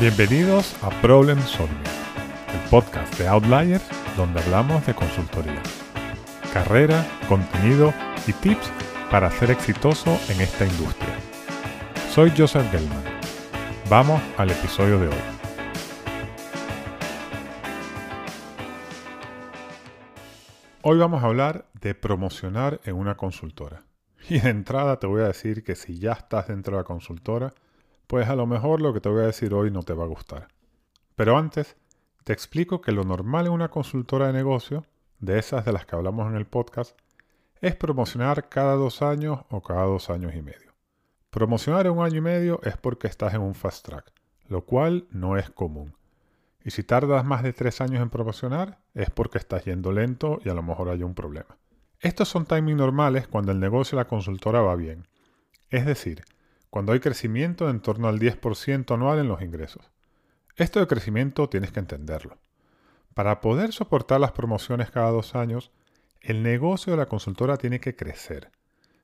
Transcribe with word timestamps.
Bienvenidos 0.00 0.80
a 0.84 0.90
Problem 1.00 1.40
Solving, 1.40 1.76
el 2.54 2.70
podcast 2.70 3.18
de 3.18 3.26
Outliers 3.26 3.82
donde 4.16 4.40
hablamos 4.40 4.86
de 4.86 4.94
consultoría, 4.94 5.60
carrera, 6.52 7.04
contenido 7.28 7.92
y 8.28 8.32
tips 8.32 8.70
para 9.10 9.28
ser 9.28 9.50
exitoso 9.50 10.16
en 10.28 10.40
esta 10.40 10.66
industria. 10.66 11.16
Soy 12.12 12.30
Joseph 12.30 12.70
Gelman. 12.70 13.02
Vamos 13.90 14.22
al 14.36 14.52
episodio 14.52 15.00
de 15.00 15.08
hoy. 15.08 15.14
Hoy 20.82 20.98
vamos 20.98 21.24
a 21.24 21.26
hablar 21.26 21.66
de 21.80 21.96
promocionar 21.96 22.80
en 22.84 22.94
una 22.94 23.16
consultora. 23.16 23.82
Y 24.28 24.38
de 24.38 24.50
entrada 24.50 25.00
te 25.00 25.08
voy 25.08 25.22
a 25.22 25.26
decir 25.26 25.64
que 25.64 25.74
si 25.74 25.98
ya 25.98 26.12
estás 26.12 26.46
dentro 26.46 26.76
de 26.76 26.82
la 26.82 26.84
consultora, 26.84 27.52
pues 28.08 28.28
a 28.28 28.34
lo 28.34 28.46
mejor 28.46 28.80
lo 28.80 28.92
que 28.92 29.00
te 29.00 29.08
voy 29.08 29.22
a 29.22 29.26
decir 29.26 29.54
hoy 29.54 29.70
no 29.70 29.84
te 29.84 29.92
va 29.92 30.04
a 30.04 30.08
gustar. 30.08 30.48
Pero 31.14 31.36
antes, 31.36 31.76
te 32.24 32.32
explico 32.32 32.80
que 32.80 32.90
lo 32.90 33.04
normal 33.04 33.46
en 33.46 33.52
una 33.52 33.68
consultora 33.68 34.26
de 34.26 34.32
negocio, 34.32 34.84
de 35.20 35.38
esas 35.38 35.64
de 35.64 35.72
las 35.72 35.86
que 35.86 35.94
hablamos 35.94 36.26
en 36.26 36.34
el 36.34 36.46
podcast, 36.46 36.98
es 37.60 37.76
promocionar 37.76 38.48
cada 38.48 38.74
dos 38.74 39.02
años 39.02 39.40
o 39.50 39.62
cada 39.62 39.84
dos 39.84 40.10
años 40.10 40.34
y 40.34 40.42
medio. 40.42 40.72
Promocionar 41.30 41.86
en 41.86 41.92
un 41.92 42.04
año 42.04 42.16
y 42.16 42.22
medio 42.22 42.60
es 42.62 42.78
porque 42.78 43.08
estás 43.08 43.34
en 43.34 43.42
un 43.42 43.54
fast 43.54 43.84
track, 43.84 44.10
lo 44.48 44.64
cual 44.64 45.06
no 45.10 45.36
es 45.36 45.50
común. 45.50 45.94
Y 46.64 46.70
si 46.70 46.84
tardas 46.84 47.24
más 47.26 47.42
de 47.42 47.52
tres 47.52 47.80
años 47.82 48.00
en 48.00 48.08
promocionar, 48.10 48.78
es 48.94 49.10
porque 49.10 49.38
estás 49.38 49.64
yendo 49.64 49.92
lento 49.92 50.40
y 50.44 50.48
a 50.48 50.54
lo 50.54 50.62
mejor 50.62 50.88
hay 50.88 51.02
un 51.02 51.14
problema. 51.14 51.58
Estos 52.00 52.28
son 52.28 52.46
timing 52.46 52.76
normales 52.76 53.28
cuando 53.28 53.52
el 53.52 53.60
negocio 53.60 53.96
de 53.98 54.04
la 54.04 54.08
consultora 54.08 54.62
va 54.62 54.76
bien. 54.76 55.06
Es 55.68 55.84
decir, 55.84 56.22
cuando 56.70 56.92
hay 56.92 57.00
crecimiento 57.00 57.70
en 57.70 57.80
torno 57.80 58.08
al 58.08 58.18
10% 58.18 58.94
anual 58.94 59.18
en 59.18 59.28
los 59.28 59.42
ingresos. 59.42 59.90
Esto 60.56 60.80
de 60.80 60.86
crecimiento 60.86 61.48
tienes 61.48 61.72
que 61.72 61.80
entenderlo. 61.80 62.38
Para 63.14 63.40
poder 63.40 63.72
soportar 63.72 64.20
las 64.20 64.32
promociones 64.32 64.90
cada 64.90 65.10
dos 65.10 65.34
años, 65.34 65.70
el 66.20 66.42
negocio 66.42 66.92
de 66.92 66.96
la 66.98 67.06
consultora 67.06 67.56
tiene 67.56 67.80
que 67.80 67.96
crecer. 67.96 68.50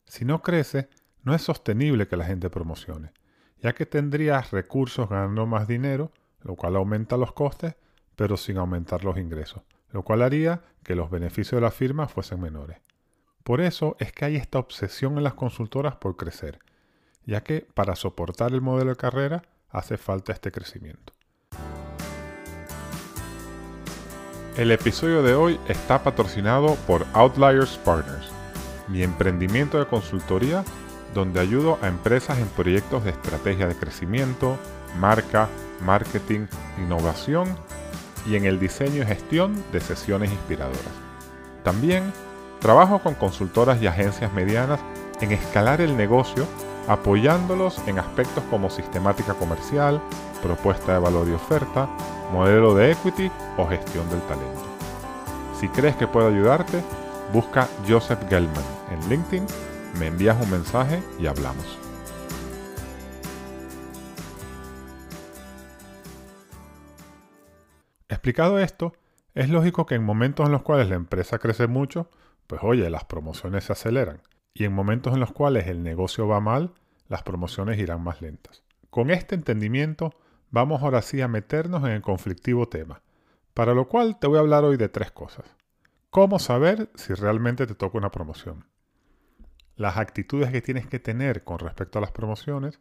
Si 0.04 0.24
no 0.24 0.42
crece, 0.42 0.88
no 1.22 1.34
es 1.34 1.42
sostenible 1.42 2.06
que 2.06 2.16
la 2.16 2.26
gente 2.26 2.50
promocione, 2.50 3.12
ya 3.58 3.72
que 3.72 3.86
tendrías 3.86 4.50
recursos 4.50 5.08
ganando 5.08 5.46
más 5.46 5.66
dinero, 5.66 6.12
lo 6.42 6.56
cual 6.56 6.76
aumenta 6.76 7.16
los 7.16 7.32
costes, 7.32 7.76
pero 8.14 8.36
sin 8.36 8.58
aumentar 8.58 9.04
los 9.04 9.16
ingresos, 9.16 9.62
lo 9.90 10.02
cual 10.02 10.22
haría 10.22 10.62
que 10.82 10.94
los 10.94 11.10
beneficios 11.10 11.60
de 11.60 11.64
la 11.64 11.70
firma 11.70 12.08
fuesen 12.08 12.40
menores. 12.40 12.78
Por 13.42 13.60
eso 13.60 13.96
es 13.98 14.12
que 14.12 14.24
hay 14.24 14.36
esta 14.36 14.58
obsesión 14.58 15.18
en 15.18 15.24
las 15.24 15.34
consultoras 15.34 15.96
por 15.96 16.16
crecer, 16.16 16.60
ya 17.26 17.42
que 17.42 17.66
para 17.74 17.96
soportar 17.96 18.52
el 18.52 18.60
modelo 18.60 18.90
de 18.90 18.96
carrera 18.96 19.42
hace 19.70 19.96
falta 19.96 20.32
este 20.32 20.52
crecimiento. 20.52 21.12
El 24.56 24.70
episodio 24.70 25.22
de 25.22 25.34
hoy 25.34 25.58
está 25.68 26.04
patrocinado 26.04 26.76
por 26.86 27.04
Outliers 27.12 27.76
Partners, 27.78 28.30
mi 28.86 29.02
emprendimiento 29.02 29.78
de 29.78 29.86
consultoría 29.86 30.64
donde 31.12 31.40
ayudo 31.40 31.78
a 31.82 31.88
empresas 31.88 32.38
en 32.38 32.46
proyectos 32.48 33.04
de 33.04 33.10
estrategia 33.10 33.66
de 33.66 33.76
crecimiento, 33.76 34.58
marca, 34.98 35.48
marketing, 35.80 36.46
innovación 36.78 37.56
y 38.26 38.36
en 38.36 38.44
el 38.44 38.60
diseño 38.60 39.02
y 39.02 39.06
gestión 39.06 39.64
de 39.72 39.80
sesiones 39.80 40.30
inspiradoras. 40.30 40.92
También 41.62 42.12
trabajo 42.60 43.00
con 43.00 43.14
consultoras 43.14 43.80
y 43.82 43.86
agencias 43.86 44.32
medianas 44.32 44.80
en 45.20 45.32
escalar 45.32 45.80
el 45.80 45.96
negocio 45.96 46.46
apoyándolos 46.88 47.78
en 47.86 47.98
aspectos 47.98 48.44
como 48.50 48.70
sistemática 48.70 49.34
comercial, 49.34 50.00
propuesta 50.42 50.94
de 50.94 50.98
valor 50.98 51.28
y 51.28 51.32
oferta, 51.32 51.88
modelo 52.32 52.74
de 52.74 52.92
equity 52.92 53.30
o 53.56 53.66
gestión 53.66 54.08
del 54.10 54.20
talento. 54.22 54.62
Si 55.58 55.68
crees 55.68 55.96
que 55.96 56.06
puedo 56.06 56.28
ayudarte, 56.28 56.82
busca 57.32 57.68
Joseph 57.88 58.20
Gelman 58.28 58.64
en 58.90 59.08
LinkedIn, 59.08 59.46
me 59.98 60.08
envías 60.08 60.40
un 60.42 60.50
mensaje 60.50 61.02
y 61.18 61.26
hablamos. 61.26 61.78
Explicado 68.08 68.58
esto, 68.58 68.94
es 69.34 69.48
lógico 69.48 69.86
que 69.86 69.94
en 69.94 70.04
momentos 70.04 70.46
en 70.46 70.52
los 70.52 70.62
cuales 70.62 70.88
la 70.88 70.94
empresa 70.96 71.38
crece 71.38 71.66
mucho, 71.66 72.08
pues 72.46 72.60
oye, 72.62 72.88
las 72.90 73.04
promociones 73.04 73.64
se 73.64 73.72
aceleran 73.72 74.20
y 74.54 74.64
en 74.64 74.72
momentos 74.72 75.12
en 75.12 75.20
los 75.20 75.32
cuales 75.32 75.66
el 75.66 75.82
negocio 75.82 76.28
va 76.28 76.38
mal, 76.38 76.72
las 77.08 77.24
promociones 77.24 77.78
irán 77.78 78.02
más 78.02 78.22
lentas. 78.22 78.62
Con 78.88 79.10
este 79.10 79.34
entendimiento, 79.34 80.14
vamos 80.50 80.82
ahora 80.82 81.02
sí 81.02 81.20
a 81.20 81.26
meternos 81.26 81.82
en 81.82 81.90
el 81.90 82.02
conflictivo 82.02 82.68
tema, 82.68 83.02
para 83.52 83.74
lo 83.74 83.88
cual 83.88 84.16
te 84.20 84.28
voy 84.28 84.36
a 84.36 84.40
hablar 84.40 84.62
hoy 84.64 84.76
de 84.76 84.88
tres 84.88 85.10
cosas. 85.10 85.44
¿Cómo 86.10 86.38
saber 86.38 86.88
si 86.94 87.12
realmente 87.14 87.66
te 87.66 87.74
toca 87.74 87.98
una 87.98 88.12
promoción? 88.12 88.64
Las 89.74 89.96
actitudes 89.96 90.52
que 90.52 90.62
tienes 90.62 90.86
que 90.86 91.00
tener 91.00 91.42
con 91.42 91.58
respecto 91.58 91.98
a 91.98 92.02
las 92.02 92.12
promociones. 92.12 92.78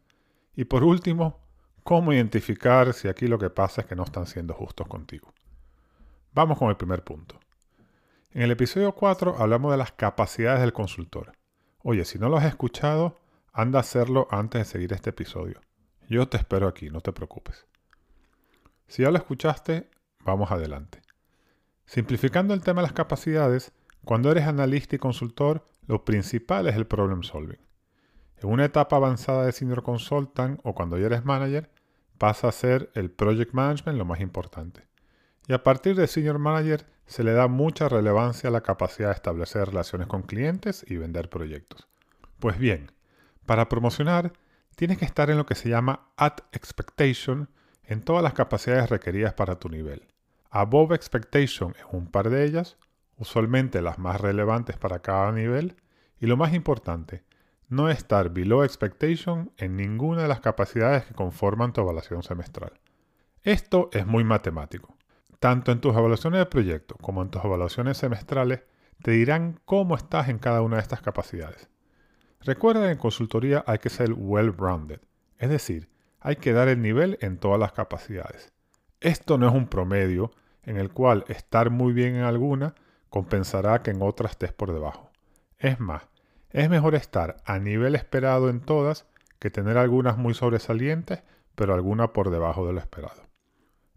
Y 0.55 0.65
por 0.65 0.83
último, 0.83 1.39
cómo 1.83 2.13
identificar 2.13 2.93
si 2.93 3.07
aquí 3.07 3.25
lo 3.25 3.39
que 3.39 3.49
pasa 3.49 3.81
es 3.81 3.87
que 3.87 3.95
no 3.95 4.03
están 4.03 4.27
siendo 4.27 4.53
justos 4.53 4.87
contigo. 4.87 5.33
Vamos 6.33 6.59
con 6.59 6.69
el 6.69 6.77
primer 6.77 7.03
punto. 7.03 7.39
En 8.31 8.43
el 8.43 8.51
episodio 8.51 8.93
4 8.93 9.37
hablamos 9.39 9.71
de 9.71 9.77
las 9.77 9.91
capacidades 9.91 10.61
del 10.61 10.73
consultor. 10.73 11.31
Oye, 11.85 12.05
si 12.05 12.17
no 12.17 12.29
lo 12.29 12.37
has 12.37 12.45
escuchado, 12.45 13.19
anda 13.51 13.79
a 13.79 13.81
hacerlo 13.81 14.29
antes 14.31 14.59
de 14.59 14.65
seguir 14.65 14.93
este 14.93 15.09
episodio. 15.09 15.59
Yo 16.07 16.29
te 16.29 16.37
espero 16.37 16.69
aquí, 16.69 16.89
no 16.89 17.01
te 17.01 17.11
preocupes. 17.11 17.65
Si 18.87 19.03
ya 19.03 19.11
lo 19.11 19.17
escuchaste, 19.17 19.89
vamos 20.23 20.49
adelante. 20.49 21.01
Simplificando 21.85 22.53
el 22.53 22.61
tema 22.61 22.79
de 22.79 22.87
las 22.87 22.93
capacidades, 22.93 23.73
cuando 24.05 24.31
eres 24.31 24.45
analista 24.45 24.95
y 24.95 24.99
consultor, 24.99 25.65
lo 25.85 26.05
principal 26.05 26.67
es 26.67 26.77
el 26.77 26.87
problem 26.87 27.21
solving. 27.21 27.59
En 28.37 28.49
una 28.49 28.63
etapa 28.63 28.95
avanzada 28.95 29.45
de 29.45 29.51
senior 29.51 29.83
consultant 29.83 30.61
o 30.63 30.73
cuando 30.73 30.97
ya 30.97 31.07
eres 31.07 31.25
manager, 31.25 31.69
pasa 32.17 32.47
a 32.47 32.53
ser 32.53 32.91
el 32.93 33.11
project 33.11 33.53
management 33.53 33.97
lo 33.97 34.05
más 34.05 34.21
importante. 34.21 34.87
Y 35.47 35.53
a 35.53 35.63
partir 35.63 35.95
de 35.95 36.07
senior 36.07 36.39
manager 36.39 36.85
se 37.05 37.23
le 37.23 37.33
da 37.33 37.47
mucha 37.47 37.89
relevancia 37.89 38.49
a 38.49 38.51
la 38.51 38.61
capacidad 38.61 39.09
de 39.09 39.15
establecer 39.15 39.67
relaciones 39.67 40.07
con 40.07 40.23
clientes 40.23 40.85
y 40.87 40.97
vender 40.97 41.29
proyectos. 41.29 41.87
Pues 42.39 42.57
bien, 42.57 42.91
para 43.45 43.67
promocionar 43.67 44.33
tienes 44.75 44.97
que 44.97 45.05
estar 45.05 45.29
en 45.29 45.37
lo 45.37 45.45
que 45.45 45.55
se 45.55 45.69
llama 45.69 46.07
at 46.17 46.39
expectation 46.51 47.49
en 47.83 48.01
todas 48.01 48.23
las 48.23 48.33
capacidades 48.33 48.89
requeridas 48.89 49.33
para 49.33 49.59
tu 49.59 49.69
nivel. 49.69 50.07
Above 50.49 50.93
expectation 50.95 51.75
en 51.79 51.97
un 51.97 52.07
par 52.07 52.29
de 52.29 52.45
ellas, 52.45 52.77
usualmente 53.17 53.81
las 53.81 53.99
más 53.99 54.21
relevantes 54.21 54.77
para 54.77 54.99
cada 54.99 55.31
nivel, 55.31 55.75
y 56.19 56.27
lo 56.27 56.37
más 56.37 56.53
importante, 56.53 57.23
no 57.67 57.89
estar 57.89 58.29
below 58.29 58.63
expectation 58.63 59.51
en 59.57 59.75
ninguna 59.75 60.21
de 60.21 60.27
las 60.27 60.39
capacidades 60.39 61.05
que 61.05 61.13
conforman 61.13 61.73
tu 61.73 61.81
evaluación 61.81 62.23
semestral. 62.23 62.79
Esto 63.41 63.89
es 63.91 64.05
muy 64.05 64.23
matemático. 64.23 64.95
Tanto 65.43 65.73
en 65.73 65.81
tus 65.81 65.93
evaluaciones 65.93 66.39
de 66.39 66.45
proyecto 66.45 66.95
como 67.01 67.21
en 67.21 67.29
tus 67.29 67.43
evaluaciones 67.43 67.97
semestrales 67.97 68.61
te 69.01 69.11
dirán 69.11 69.59
cómo 69.65 69.97
estás 69.97 70.29
en 70.29 70.39
cada 70.39 70.61
una 70.61 70.77
de 70.77 70.83
estas 70.83 71.01
capacidades. 71.01 71.67
Recuerda 72.39 72.85
que 72.85 72.93
en 72.93 72.97
consultoría 72.97 73.61
hay 73.67 73.79
que 73.79 73.89
ser 73.89 74.13
well-rounded, 74.13 75.01
es 75.37 75.49
decir, 75.49 75.89
hay 76.21 76.37
que 76.37 76.53
dar 76.53 76.69
el 76.69 76.81
nivel 76.81 77.17
en 77.19 77.39
todas 77.39 77.59
las 77.59 77.73
capacidades. 77.73 78.53
Esto 79.01 79.37
no 79.37 79.49
es 79.49 79.53
un 79.53 79.67
promedio 79.67 80.31
en 80.61 80.77
el 80.77 80.93
cual 80.93 81.25
estar 81.27 81.71
muy 81.71 81.91
bien 81.91 82.15
en 82.15 82.23
alguna 82.23 82.73
compensará 83.09 83.81
que 83.81 83.91
en 83.91 84.01
otras 84.01 84.31
estés 84.31 84.53
por 84.53 84.71
debajo. 84.71 85.11
Es 85.57 85.77
más, 85.77 86.03
es 86.51 86.69
mejor 86.69 86.95
estar 86.95 87.35
a 87.43 87.59
nivel 87.59 87.95
esperado 87.95 88.49
en 88.49 88.61
todas 88.61 89.07
que 89.39 89.51
tener 89.51 89.77
algunas 89.77 90.17
muy 90.17 90.35
sobresalientes, 90.35 91.21
pero 91.53 91.73
alguna 91.73 92.13
por 92.13 92.29
debajo 92.29 92.65
de 92.65 92.71
lo 92.71 92.79
esperado. 92.79 93.23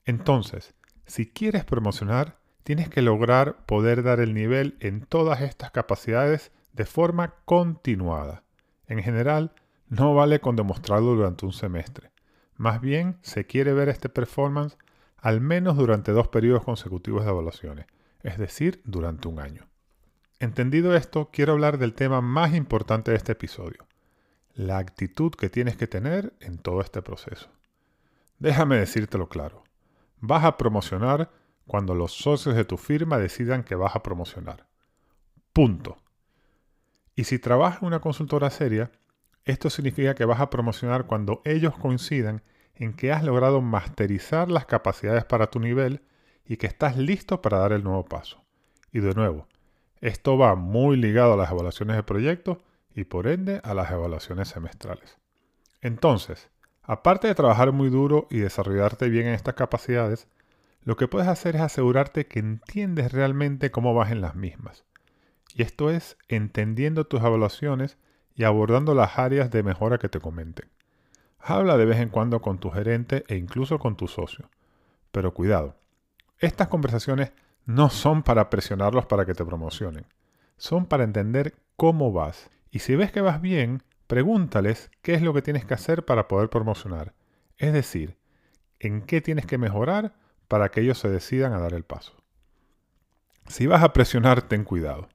Entonces, 0.05 0.75
si 1.07 1.27
quieres 1.27 1.65
promocionar, 1.65 2.39
tienes 2.65 2.89
que 2.89 3.01
lograr 3.01 3.65
poder 3.65 4.03
dar 4.03 4.19
el 4.19 4.35
nivel 4.35 4.77
en 4.81 5.03
todas 5.03 5.41
estas 5.41 5.71
capacidades 5.71 6.51
de 6.73 6.85
forma 6.85 7.35
continuada. 7.45 8.43
En 8.89 9.03
general, 9.03 9.53
no 9.89 10.15
vale 10.15 10.41
con 10.41 10.57
demostrarlo 10.57 11.15
durante 11.15 11.47
un 11.47 11.53
semestre. 11.53 12.11
Más 12.57 12.81
bien, 12.81 13.19
se 13.23 13.47
quiere 13.47 13.73
ver 13.73 13.89
este 13.89 14.09
performance 14.09 14.77
al 15.17 15.41
menos 15.41 15.77
durante 15.77 16.13
dos 16.13 16.29
periodos 16.29 16.65
consecutivos 16.65 17.25
de 17.25 17.31
evaluaciones, 17.31 17.87
es 18.23 18.37
decir, 18.37 18.81
durante 18.85 19.29
un 19.29 19.39
año. 19.39 19.67
Entendido 20.41 20.97
esto, 20.97 21.31
quiero 21.33 21.53
hablar 21.53 21.79
del 21.79 21.95
tema 21.95 22.21
más 22.21 22.55
importante 22.55 23.13
de 23.13 23.17
este 23.17 23.33
episodio, 23.33 23.87
la 24.55 24.79
actitud 24.79 25.33
que 25.33 25.51
tienes 25.51 25.77
que 25.77 25.87
tener 25.87 26.35
en 26.41 26.59
todo 26.59 26.81
este 26.81 27.01
proceso. 27.01 27.49
Déjame 28.39 28.77
decírtelo 28.77 29.29
claro 29.29 29.66
vas 30.21 30.45
a 30.45 30.57
promocionar 30.57 31.31
cuando 31.67 31.95
los 31.95 32.13
socios 32.13 32.55
de 32.55 32.65
tu 32.65 32.77
firma 32.77 33.19
decidan 33.19 33.65
que 33.65 33.75
vas 33.75 33.97
a 33.97 34.03
promocionar. 34.03 34.67
Punto. 35.53 35.97
Y 37.15 37.25
si 37.25 37.39
trabajas 37.39 37.83
en 37.83 37.89
una 37.89 38.01
consultora 38.01 38.51
seria, 38.51 38.93
esto 39.45 39.71
significa 39.71 40.15
que 40.15 40.25
vas 40.25 40.41
a 40.41 40.51
promocionar 40.51 41.07
cuando 41.07 41.41
ellos 41.45 41.77
coincidan 41.77 42.43
en 42.75 42.95
que 42.95 43.13
has 43.13 43.25
logrado 43.25 43.61
masterizar 43.63 44.51
las 44.51 44.67
capacidades 44.67 45.25
para 45.25 45.49
tu 45.49 45.61
nivel 45.61 46.03
y 46.45 46.57
que 46.59 46.67
estás 46.67 46.97
listo 46.97 47.43
para 47.43 47.59
dar 47.59 47.73
el 47.73 47.83
nuevo 47.83 48.05
paso. 48.05 48.45
Y 48.93 49.01
de 49.01 49.15
nuevo, 49.15 49.47
esto 50.01 50.37
va 50.37 50.55
muy 50.55 50.97
ligado 50.97 51.35
a 51.35 51.37
las 51.37 51.51
evaluaciones 51.51 51.97
de 51.97 52.03
proyectos 52.03 52.59
y 52.95 53.05
por 53.05 53.27
ende 53.27 53.61
a 53.65 53.75
las 53.75 53.91
evaluaciones 53.91 54.49
semestrales. 54.49 55.19
Entonces, 55.81 56.51
aparte 56.87 57.29
de 57.29 57.35
trabajar 57.35 57.73
muy 57.73 57.91
duro 57.91 58.27
y 58.31 58.39
desarrollarte 58.39 59.09
bien 59.09 59.27
en 59.27 59.35
estas 59.35 59.55
capacidades, 59.55 60.29
lo 60.83 60.97
que 60.97 61.09
puedes 61.09 61.29
hacer 61.29 61.57
es 61.57 61.63
asegurarte 61.63 62.27
que 62.27 62.39
entiendes 62.39 63.13
realmente 63.13 63.71
cómo 63.71 63.93
vas 63.93 64.13
en 64.13 64.21
las 64.21 64.37
mismas. 64.37 64.85
Y 65.53 65.63
esto 65.63 65.91
es 65.91 66.17
entendiendo 66.29 67.07
tus 67.07 67.21
evaluaciones 67.21 67.99
y 68.35 68.45
abordando 68.45 68.95
las 68.95 69.19
áreas 69.19 69.51
de 69.51 69.63
mejora 69.63 69.99
que 69.99 70.09
te 70.09 70.21
comenten. 70.21 70.69
Habla 71.41 71.77
de 71.77 71.87
vez 71.87 71.99
en 71.99 72.09
cuando 72.09 72.41
con 72.41 72.59
tu 72.59 72.71
gerente 72.71 73.25
e 73.29 73.37
incluso 73.37 73.79
con 73.79 73.97
tu 73.97 74.07
socio. 74.07 74.51
Pero 75.11 75.35
cuidado, 75.35 75.77
estas 76.39 76.69
conversaciones 76.69 77.33
no 77.65 77.91
son 77.91 78.23
para 78.23 78.51
presionarlos 78.51 79.07
para 79.07 79.27
que 79.27 79.35
te 79.35 79.45
promocionen. 79.45 80.07
Son 80.57 80.87
para 80.87 81.05
entender 81.05 81.55
cómo 81.77 82.13
vas. 82.13 82.51
Y 82.71 82.81
si 82.81 82.95
ves 82.95 83.11
que 83.11 83.21
vas 83.21 83.41
bien, 83.41 83.83
pregúntales 84.07 84.91
qué 85.03 85.15
es 85.15 85.23
lo 85.23 85.35
que 85.35 85.43
tienes 85.43 85.65
que 85.65 85.75
hacer 85.75 86.05
para 86.05 86.29
poder 86.29 86.49
promocionar. 86.49 87.15
Es 87.57 87.73
decir, 87.73 88.17
en 88.81 89.03
qué 89.03 89.21
tienes 89.21 89.47
que 89.47 89.59
mejorar 89.59 90.15
para 90.49 90.71
que 90.71 90.81
ellos 90.81 90.99
se 90.99 91.09
decidan 91.09 91.53
a 91.53 91.59
dar 91.59 91.75
el 91.75 91.85
paso. 91.85 92.15
Si 93.49 93.67
vas 93.67 93.83
a 93.83 93.93
presionar, 93.93 94.43
ten 94.43 94.65
cuidado. 94.65 95.09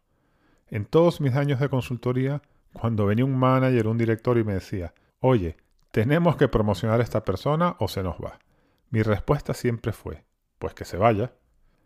En 0.68 0.86
todos 0.86 1.22
mis 1.22 1.36
años 1.36 1.60
de 1.60 1.70
consultoría, 1.70 2.42
cuando 2.74 3.06
venía 3.06 3.26
un 3.26 3.38
manager 3.38 3.88
o 3.88 3.92
un 3.92 3.98
director 3.98 4.38
y 4.38 4.44
me 4.44 4.54
decía, 4.54 4.94
oye, 5.20 5.58
tenemos 5.92 6.38
que 6.38 6.48
promocionar 6.48 7.02
a 7.02 7.04
esta 7.04 7.26
persona 7.26 7.76
o 7.80 7.88
se 7.88 8.04
nos 8.04 8.16
va. 8.16 8.40
Mi 8.90 9.04
respuesta 9.04 9.54
siempre 9.54 9.92
fue, 9.92 10.24
pues 10.58 10.74
que 10.74 10.86
se 10.86 10.98
vaya. 10.98 11.34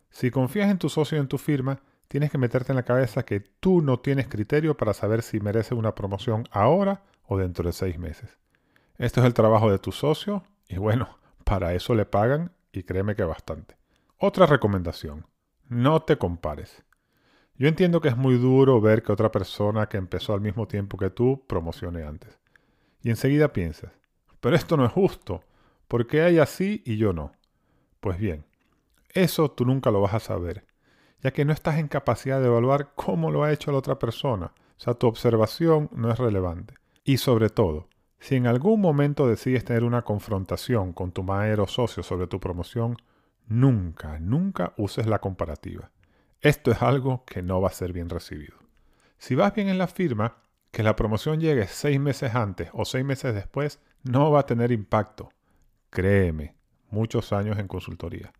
Si 0.09 0.29
confías 0.29 0.69
en 0.69 0.77
tu 0.77 0.89
socio 0.89 1.17
y 1.17 1.21
en 1.21 1.27
tu 1.27 1.37
firma, 1.37 1.81
tienes 2.07 2.31
que 2.31 2.37
meterte 2.37 2.71
en 2.71 2.77
la 2.77 2.83
cabeza 2.83 3.23
que 3.23 3.39
tú 3.39 3.81
no 3.81 3.99
tienes 3.99 4.27
criterio 4.27 4.77
para 4.77 4.93
saber 4.93 5.21
si 5.21 5.39
merece 5.39 5.75
una 5.75 5.95
promoción 5.95 6.47
ahora 6.51 7.03
o 7.27 7.37
dentro 7.37 7.65
de 7.65 7.73
seis 7.73 7.97
meses. 7.97 8.37
Esto 8.97 9.21
es 9.21 9.25
el 9.25 9.33
trabajo 9.33 9.71
de 9.71 9.79
tu 9.79 9.91
socio 9.91 10.43
y 10.67 10.77
bueno, 10.77 11.17
para 11.43 11.73
eso 11.73 11.95
le 11.95 12.05
pagan 12.05 12.51
y 12.71 12.83
créeme 12.83 13.15
que 13.15 13.23
bastante. 13.23 13.77
Otra 14.17 14.45
recomendación, 14.45 15.25
no 15.67 16.01
te 16.01 16.17
compares. 16.17 16.83
Yo 17.57 17.67
entiendo 17.67 18.01
que 18.01 18.09
es 18.09 18.17
muy 18.17 18.37
duro 18.37 18.81
ver 18.81 19.01
que 19.01 19.11
otra 19.11 19.31
persona 19.31 19.87
que 19.87 19.97
empezó 19.97 20.33
al 20.33 20.41
mismo 20.41 20.67
tiempo 20.67 20.97
que 20.97 21.09
tú 21.09 21.45
promocione 21.47 22.03
antes. 22.03 22.37
Y 23.01 23.09
enseguida 23.09 23.53
piensas, 23.53 23.91
pero 24.41 24.55
esto 24.55 24.77
no 24.77 24.85
es 24.85 24.91
justo, 24.91 25.43
¿por 25.87 26.07
qué 26.07 26.21
hay 26.21 26.39
así 26.39 26.81
y 26.85 26.97
yo 26.97 27.13
no? 27.13 27.31
Pues 27.99 28.17
bien, 28.17 28.45
eso 29.13 29.49
tú 29.49 29.65
nunca 29.65 29.91
lo 29.91 30.01
vas 30.01 30.13
a 30.13 30.19
saber, 30.19 30.65
ya 31.25 31.33
que 31.33 31.43
no 31.43 31.53
estás 31.53 31.79
en 31.79 31.87
capacidad 31.87 32.39
de 32.39 32.45
evaluar 32.45 32.91
cómo 32.93 33.31
lo 33.31 33.43
ha 33.43 33.51
hecho 33.51 33.71
la 33.71 33.79
otra 33.79 33.97
persona, 33.97 34.51
o 34.77 34.79
sea, 34.79 34.93
tu 34.93 35.07
observación 35.07 35.89
no 35.91 36.11
es 36.11 36.19
relevante. 36.19 36.75
Y 37.03 37.17
sobre 37.17 37.49
todo, 37.49 37.87
si 38.19 38.35
en 38.35 38.45
algún 38.45 38.79
momento 38.79 39.27
decides 39.27 39.65
tener 39.65 39.83
una 39.83 40.03
confrontación 40.03 40.93
con 40.93 41.11
tu 41.11 41.23
maestro 41.23 41.65
socio 41.65 42.03
sobre 42.03 42.27
tu 42.27 42.39
promoción, 42.39 42.97
nunca, 43.47 44.19
nunca 44.19 44.73
uses 44.77 45.07
la 45.07 45.17
comparativa. 45.17 45.89
Esto 46.41 46.69
es 46.69 46.83
algo 46.83 47.25
que 47.25 47.41
no 47.41 47.59
va 47.59 47.69
a 47.69 47.73
ser 47.73 47.91
bien 47.91 48.09
recibido. 48.09 48.57
Si 49.17 49.33
vas 49.33 49.51
bien 49.55 49.67
en 49.67 49.79
la 49.79 49.87
firma, 49.87 50.43
que 50.69 50.83
la 50.83 50.95
promoción 50.95 51.39
llegue 51.39 51.65
seis 51.65 51.99
meses 51.99 52.35
antes 52.35 52.69
o 52.71 52.85
seis 52.85 53.03
meses 53.03 53.33
después 53.33 53.79
no 54.03 54.29
va 54.29 54.41
a 54.41 54.45
tener 54.45 54.71
impacto. 54.71 55.29
Créeme, 55.89 56.53
muchos 56.91 57.33
años 57.33 57.57
en 57.57 57.67
consultoría. 57.67 58.31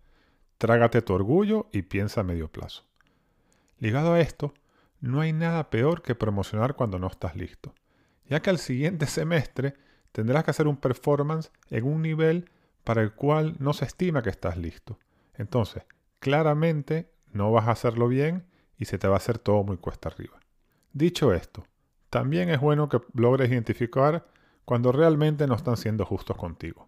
Trágate 0.58 1.02
tu 1.02 1.14
orgullo 1.14 1.68
y 1.72 1.84
piensa 1.84 2.22
a 2.22 2.24
medio 2.24 2.50
plazo. 2.50 2.86
Ligado 3.80 4.14
a 4.14 4.22
esto, 4.22 4.54
no 5.02 5.22
hay 5.22 5.34
nada 5.34 5.70
peor 5.70 6.02
que 6.02 6.16
promocionar 6.16 6.76
cuando 6.76 6.98
no 6.98 7.08
estás 7.08 7.36
listo, 7.36 7.74
ya 8.28 8.42
que 8.42 8.50
al 8.50 8.58
siguiente 8.58 9.06
semestre 9.08 9.76
tendrás 10.12 10.44
que 10.44 10.52
hacer 10.52 10.68
un 10.68 10.78
performance 10.78 11.52
en 11.70 11.84
un 11.86 12.02
nivel 12.02 12.50
para 12.84 13.02
el 13.02 13.14
cual 13.14 13.56
no 13.60 13.74
se 13.74 13.86
estima 13.86 14.22
que 14.22 14.30
estás 14.30 14.58
listo. 14.58 14.98
Entonces, 15.34 15.84
claramente 16.20 17.12
no 17.34 17.52
vas 17.52 17.68
a 17.68 17.72
hacerlo 17.72 18.08
bien 18.08 18.46
y 18.78 18.86
se 18.86 18.98
te 18.98 19.08
va 19.08 19.16
a 19.16 19.18
hacer 19.18 19.40
todo 19.40 19.64
muy 19.64 19.78
cuesta 19.78 20.10
arriba. 20.10 20.40
Dicho 20.94 21.34
esto, 21.34 21.66
también 22.10 22.50
es 22.50 22.62
bueno 22.62 22.88
que 22.88 23.02
logres 23.14 23.52
identificar 23.52 24.26
cuando 24.64 24.92
realmente 24.92 25.48
no 25.48 25.56
están 25.56 25.76
siendo 25.78 26.06
justos 26.06 26.38
contigo. 26.38 26.88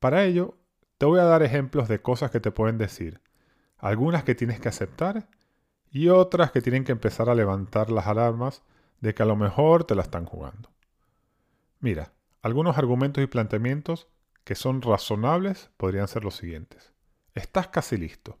Para 0.00 0.24
ello, 0.24 0.54
te 0.98 1.06
voy 1.06 1.20
a 1.20 1.24
dar 1.24 1.42
ejemplos 1.42 1.88
de 1.88 2.00
cosas 2.00 2.30
que 2.30 2.40
te 2.40 2.50
pueden 2.50 2.78
decir, 2.78 3.20
algunas 3.78 4.24
que 4.24 4.34
tienes 4.34 4.60
que 4.60 4.68
aceptar 4.68 5.28
y 5.90 6.08
otras 6.08 6.52
que 6.52 6.60
tienen 6.60 6.84
que 6.84 6.92
empezar 6.92 7.30
a 7.30 7.34
levantar 7.34 7.90
las 7.90 8.06
alarmas 8.06 8.62
de 9.00 9.14
que 9.14 9.22
a 9.22 9.26
lo 9.26 9.36
mejor 9.36 9.84
te 9.84 9.94
la 9.94 10.02
están 10.02 10.24
jugando. 10.24 10.70
Mira, 11.80 12.12
algunos 12.42 12.76
argumentos 12.76 13.22
y 13.22 13.26
planteamientos 13.26 14.08
que 14.44 14.54
son 14.54 14.82
razonables 14.82 15.70
podrían 15.76 16.08
ser 16.08 16.24
los 16.24 16.36
siguientes. 16.36 16.92
Estás 17.34 17.68
casi 17.68 17.96
listo, 17.96 18.38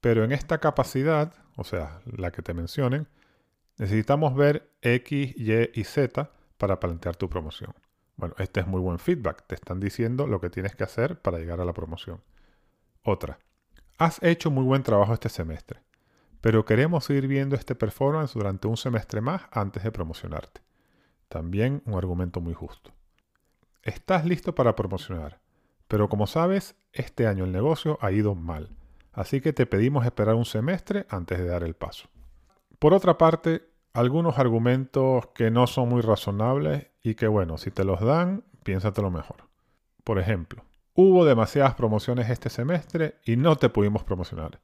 pero 0.00 0.24
en 0.24 0.32
esta 0.32 0.58
capacidad, 0.58 1.32
o 1.56 1.64
sea, 1.64 2.00
la 2.04 2.32
que 2.32 2.42
te 2.42 2.54
mencionen, 2.54 3.08
Necesitamos 3.78 4.34
ver 4.34 4.70
X, 4.80 5.34
Y 5.36 5.78
y 5.78 5.84
Z 5.84 6.30
para 6.56 6.80
plantear 6.80 7.16
tu 7.16 7.28
promoción. 7.28 7.74
Bueno, 8.16 8.34
este 8.38 8.60
es 8.60 8.66
muy 8.66 8.80
buen 8.80 8.98
feedback. 8.98 9.46
Te 9.46 9.54
están 9.54 9.78
diciendo 9.78 10.26
lo 10.26 10.40
que 10.40 10.50
tienes 10.50 10.74
que 10.74 10.84
hacer 10.84 11.20
para 11.20 11.38
llegar 11.38 11.60
a 11.60 11.64
la 11.64 11.74
promoción. 11.74 12.22
Otra. 13.02 13.38
Has 13.98 14.22
hecho 14.22 14.50
muy 14.50 14.64
buen 14.64 14.82
trabajo 14.82 15.14
este 15.14 15.28
semestre, 15.28 15.80
pero 16.40 16.64
queremos 16.64 17.04
seguir 17.04 17.28
viendo 17.28 17.56
este 17.56 17.74
performance 17.74 18.34
durante 18.34 18.68
un 18.68 18.76
semestre 18.76 19.20
más 19.20 19.42
antes 19.50 19.84
de 19.84 19.92
promocionarte. 19.92 20.60
También 21.28 21.82
un 21.86 21.94
argumento 21.94 22.40
muy 22.40 22.52
justo. 22.52 22.92
Estás 23.82 24.24
listo 24.24 24.54
para 24.54 24.76
promocionar, 24.76 25.40
pero 25.88 26.08
como 26.08 26.26
sabes, 26.26 26.74
este 26.92 27.26
año 27.26 27.44
el 27.44 27.52
negocio 27.52 27.98
ha 28.00 28.10
ido 28.12 28.34
mal, 28.34 28.76
así 29.12 29.40
que 29.40 29.52
te 29.52 29.64
pedimos 29.66 30.04
esperar 30.04 30.34
un 30.34 30.44
semestre 30.44 31.06
antes 31.08 31.38
de 31.38 31.46
dar 31.46 31.62
el 31.62 31.74
paso. 31.74 32.08
Por 32.78 32.92
otra 32.92 33.16
parte, 33.16 33.70
algunos 33.96 34.38
argumentos 34.38 35.28
que 35.28 35.50
no 35.50 35.66
son 35.66 35.88
muy 35.88 36.02
razonables 36.02 36.88
y 37.02 37.14
que 37.14 37.28
bueno, 37.28 37.56
si 37.56 37.70
te 37.70 37.82
los 37.82 38.00
dan, 38.00 38.44
piénsatelo 38.62 39.10
mejor. 39.10 39.48
Por 40.04 40.18
ejemplo, 40.18 40.64
hubo 40.92 41.24
demasiadas 41.24 41.74
promociones 41.76 42.28
este 42.28 42.50
semestre 42.50 43.16
y 43.24 43.36
no 43.36 43.56
te 43.56 43.70
pudimos 43.70 44.04
promocionar. 44.04 44.60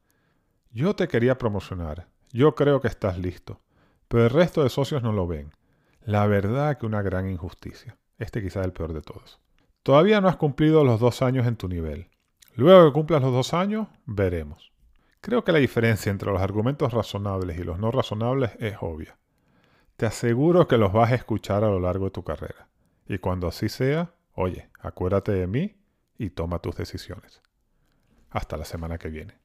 Yo 0.71 0.95
te 0.95 1.07
quería 1.07 1.39
promocionar, 1.39 2.07
yo 2.31 2.53
creo 2.53 2.79
que 2.79 2.87
estás 2.87 3.17
listo, 3.17 3.59
pero 4.07 4.25
el 4.25 4.29
resto 4.29 4.61
de 4.61 4.69
socios 4.69 5.01
no 5.01 5.11
lo 5.11 5.25
ven. 5.25 5.51
La 6.01 6.27
verdad 6.27 6.77
que 6.77 6.85
una 6.85 7.01
gran 7.01 7.27
injusticia. 7.27 7.97
Este 8.19 8.39
quizá 8.41 8.59
es 8.59 8.67
el 8.67 8.73
peor 8.73 8.93
de 8.93 9.01
todos. 9.01 9.39
Todavía 9.81 10.21
no 10.21 10.27
has 10.27 10.35
cumplido 10.35 10.83
los 10.83 10.99
dos 10.99 11.23
años 11.23 11.47
en 11.47 11.55
tu 11.55 11.67
nivel. 11.67 12.07
Luego 12.55 12.85
que 12.85 12.93
cumplas 12.93 13.23
los 13.23 13.33
dos 13.33 13.55
años, 13.55 13.87
veremos. 14.05 14.71
Creo 15.21 15.43
que 15.43 15.53
la 15.53 15.59
diferencia 15.59 16.11
entre 16.11 16.31
los 16.31 16.41
argumentos 16.41 16.93
razonables 16.93 17.57
y 17.57 17.63
los 17.63 17.79
no 17.79 17.89
razonables 17.89 18.51
es 18.59 18.75
obvia. 18.79 19.17
Te 19.95 20.05
aseguro 20.05 20.67
que 20.67 20.77
los 20.77 20.91
vas 20.91 21.11
a 21.11 21.15
escuchar 21.15 21.63
a 21.63 21.69
lo 21.69 21.79
largo 21.79 22.05
de 22.05 22.11
tu 22.11 22.23
carrera. 22.23 22.67
Y 23.07 23.19
cuando 23.19 23.47
así 23.47 23.69
sea, 23.69 24.13
oye, 24.33 24.69
acuérdate 24.79 25.31
de 25.31 25.47
mí 25.47 25.75
y 26.17 26.31
toma 26.31 26.59
tus 26.59 26.75
decisiones. 26.75 27.41
Hasta 28.29 28.57
la 28.57 28.65
semana 28.65 28.97
que 28.97 29.09
viene. 29.09 29.42